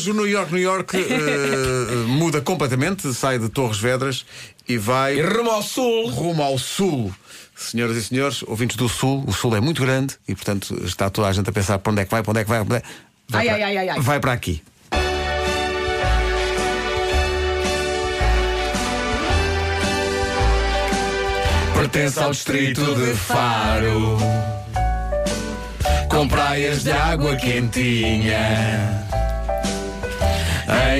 Hoje 0.00 0.12
o 0.12 0.14
New 0.14 0.26
York, 0.26 0.50
New 0.50 0.62
York 0.62 0.96
eh, 0.96 1.94
muda 2.06 2.40
completamente, 2.40 3.12
sai 3.12 3.38
de 3.38 3.50
Torres 3.50 3.76
Vedras 3.76 4.24
e 4.66 4.78
vai 4.78 5.18
E 5.18 5.20
rumo 5.20 5.50
ao 5.50 5.62
sul. 5.62 6.08
rumo 6.08 6.42
ao 6.42 6.56
sul. 6.58 7.14
Senhoras 7.54 7.98
e 7.98 8.02
senhores, 8.04 8.42
ouvintes 8.44 8.78
do 8.78 8.88
sul, 8.88 9.22
o 9.26 9.32
sul 9.34 9.54
é 9.54 9.60
muito 9.60 9.82
grande 9.82 10.14
e, 10.26 10.34
portanto, 10.34 10.74
está 10.86 11.10
toda 11.10 11.28
a 11.28 11.32
gente 11.34 11.50
a 11.50 11.52
pensar 11.52 11.78
para 11.80 11.92
onde 11.92 12.00
é 12.00 12.04
que 12.06 12.10
vai, 12.10 12.22
para 12.22 12.30
onde 12.30 12.40
é 12.40 12.44
que 12.44 12.48
vai, 12.48 12.64
para 12.64 12.76
onde 12.76 12.82
é... 12.82 12.88
vai 13.28 13.40
Ai, 13.40 13.46
para... 13.46 13.54
ai, 13.56 13.62
ai, 13.62 13.76
ai, 13.76 13.88
ai. 13.90 14.00
Vai 14.00 14.20
para 14.20 14.32
aqui. 14.32 14.62
Pertence 21.74 22.18
ao 22.18 22.30
distrito 22.30 22.94
de 22.94 23.12
Faro. 23.14 24.16
Com 26.08 26.26
praias 26.26 26.84
de 26.84 26.90
água 26.90 27.36
quentinha. 27.36 29.19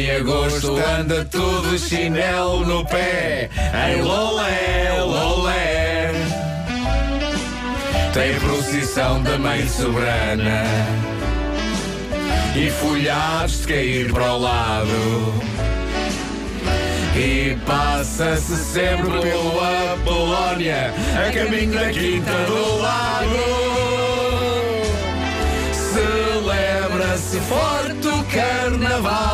Em 0.01 0.11
agosto 0.12 0.79
anda 0.98 1.27
tudo 1.27 1.79
chinelo 1.79 2.65
no 2.65 2.87
pé. 2.87 3.51
Em 3.87 4.01
lolé, 4.01 4.98
lolé. 4.98 6.12
Tem 8.15 8.34
procissão 8.41 9.23
da 9.23 9.38
Mãe 9.38 9.69
Soberana. 9.69 10.65
E 12.57 12.71
folhados 12.71 13.60
de 13.60 13.66
cair 13.66 14.10
para 14.10 14.33
o 14.33 14.38
lado. 14.38 15.34
E 17.15 17.59
passa-se 17.66 18.57
sempre 18.57 19.21
pela 19.21 19.98
Polónia, 20.02 20.95
a 21.15 21.30
caminho 21.30 21.74
da 21.74 21.91
Quinta 21.91 22.32
do 22.46 22.79
Lago. 22.79 23.91
Celebra-se 25.93 27.38
forte 27.41 28.09
o 28.09 28.24
carnaval, 28.24 29.30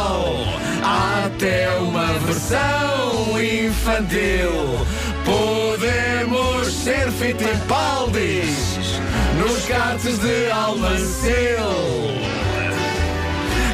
até 1.37 1.69
uma 1.79 2.07
versão 2.21 3.39
infantil. 3.39 4.87
Podemos 5.25 6.73
ser 6.73 7.11
Fittipaldis 7.13 9.01
nos 9.39 9.67
cartes 9.67 10.19
de 10.19 10.51
Almancil. 10.51 12.17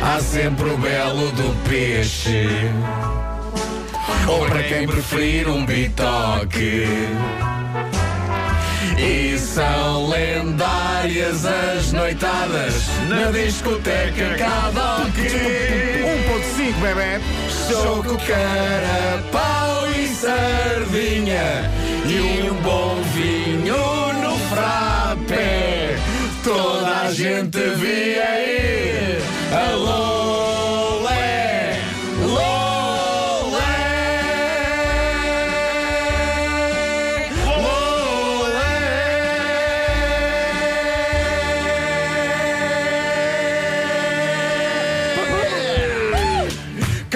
Há 0.03 0.21
sempre 0.21 0.71
o 0.71 0.77
belo 0.77 1.31
do 1.33 1.69
peixe. 1.69 2.49
Ou 4.27 4.45
para 4.47 4.63
quem 4.65 4.87
preferir 4.89 5.49
um 5.49 5.65
bitoque. 5.65 6.87
E 8.99 9.39
são 9.39 10.09
lendárias 10.09 11.45
as 11.45 11.93
noitadas 11.93 12.89
na 13.09 13.31
discoteca 13.31 14.37
Cadoque. 14.37 15.29
1.5, 16.33 16.81
bebê. 16.81 17.42
Choco, 17.69 18.17
carapau 18.27 19.87
e 19.97 20.09
sardinha 20.09 21.71
E 22.07 22.51
um 22.51 22.55
bom 22.63 22.97
vinho 23.15 24.13
no 24.23 24.37
frappé. 24.49 25.97
Toda 26.43 27.03
a 27.03 27.13
gente 27.13 27.59
via 27.77 28.41
ir 28.41 29.32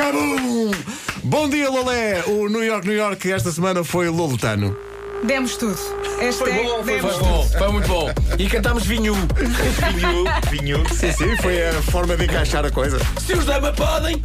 Cabum! 0.06 0.70
Bom 1.24 1.48
dia, 1.48 1.68
Lolé! 1.68 2.22
O 2.28 2.48
New 2.48 2.62
York, 2.62 2.86
New 2.86 2.96
York 2.96 3.32
esta 3.32 3.50
semana 3.50 3.82
foi 3.82 4.08
Lolotano. 4.08 4.76
Demos 5.24 5.56
tudo. 5.56 5.76
Hashtag 6.20 6.52
Foi 6.52 6.64
bom, 6.64 6.84
foi, 6.84 6.94
demos 6.94 7.16
foi 7.16 7.24
bom, 7.24 7.48
foi 7.58 7.68
muito 7.72 7.88
bom. 7.88 8.10
E 8.38 8.48
cantámos 8.48 8.86
vinho. 8.86 9.14
Vinho, 9.94 10.24
vinho. 10.48 10.94
Sim, 10.94 11.10
sim, 11.10 11.36
foi 11.38 11.60
a 11.66 11.82
forma 11.82 12.16
de 12.16 12.24
encaixar 12.24 12.64
a 12.64 12.70
coisa. 12.70 13.00
Se 13.18 13.32
os 13.32 13.44
dama 13.46 13.72
podem. 13.72 14.22